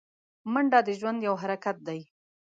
[0.51, 1.99] منډه د ژوند یو حرکت دی